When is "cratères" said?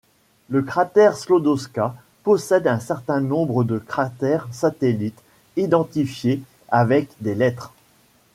3.77-4.47